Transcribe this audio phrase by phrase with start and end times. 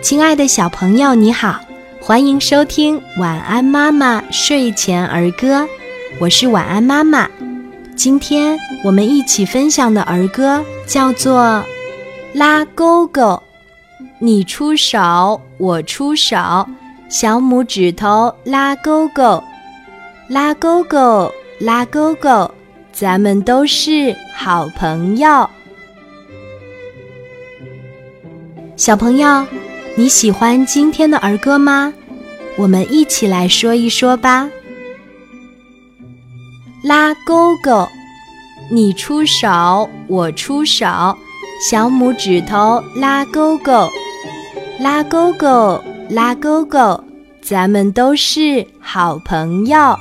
[0.00, 1.58] 亲爱的小朋友，你好，
[2.00, 5.62] 欢迎收听《晚安妈妈睡前儿歌》，
[6.20, 7.28] 我是晚安妈妈。
[7.96, 11.42] 今天我们一起分享的儿歌叫做
[12.34, 13.22] 《拉勾勾》，
[14.20, 16.66] 你出手，我出手，
[17.08, 19.42] 小拇指头拉勾勾，
[20.28, 22.48] 拉勾勾，拉勾勾，
[22.92, 25.50] 咱们都是好朋友。
[28.76, 29.44] 小朋友。
[29.96, 31.94] 你喜欢今天的儿歌吗？
[32.56, 34.50] 我们一起来说一说吧。
[36.82, 37.88] 拉勾勾，
[38.72, 40.84] 你出手，我出手，
[41.70, 43.88] 小拇指头拉勾勾，
[44.80, 45.80] 拉勾勾，
[46.10, 47.04] 拉勾勾，
[47.40, 49.96] 咱们都是好朋友。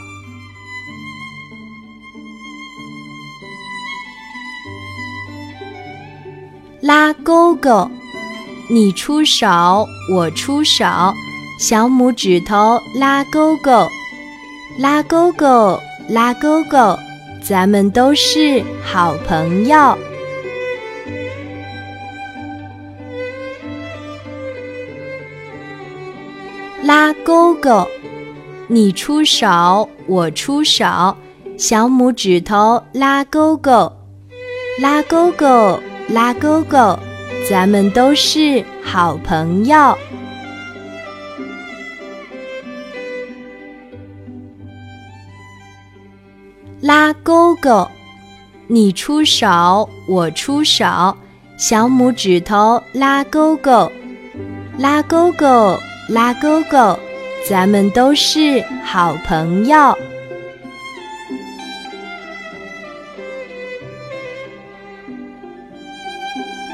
[6.82, 7.88] 拉勾勾。
[8.70, 10.86] 你出手，我出手，
[11.60, 13.88] 小拇指头拉勾勾，
[14.80, 16.98] 拉勾勾，拉勾勾，
[17.42, 19.98] 咱们都是好朋友。
[26.84, 27.86] 拉勾勾，
[28.68, 31.16] 你出手，我出手，
[31.58, 33.92] 小拇指头拉勾勾，
[34.82, 36.98] 拉勾勾，拉勾勾。
[37.50, 39.98] 咱们都是好朋友。
[46.80, 47.90] 拉勾勾，
[48.68, 51.16] 你出手，我出手，
[51.58, 53.92] 小拇指头拉勾勾，
[54.78, 55.78] 拉勾勾，
[56.08, 56.98] 拉勾勾，
[57.48, 59.98] 咱们都是好朋友。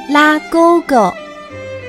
[0.09, 1.13] 拉勾勾，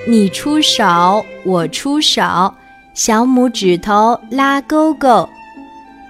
[0.07, 2.53] 你出手，我出手，
[2.93, 5.27] 小拇指头拉勾勾，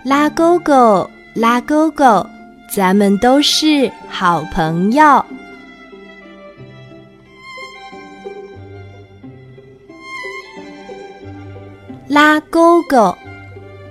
[0.03, 2.27] 拉勾勾，拉勾勾，
[2.75, 5.25] 咱们都是好朋友。
[12.09, 13.17] 拉勾勾，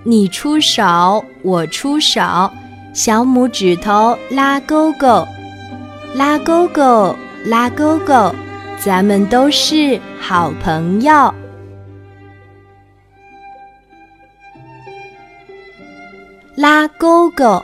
[0.04, 2.52] 你出手，我出手，
[2.94, 5.26] 小拇指头拉勾勾，
[6.16, 7.16] 拉勾勾。
[7.46, 8.36] 拉勾勾，
[8.78, 11.34] 咱们都是好朋友。
[16.56, 17.64] 拉勾勾，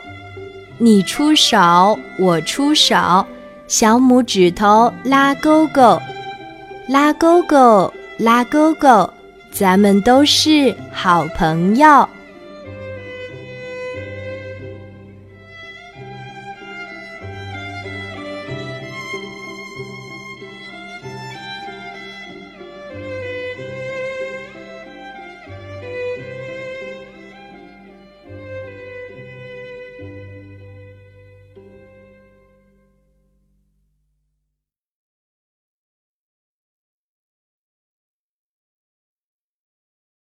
[0.78, 3.26] 你出手，我出手，
[3.68, 6.00] 小拇指头拉勾勾，
[6.88, 9.14] 拉勾勾，拉勾勾，
[9.52, 12.08] 咱们都是好朋友。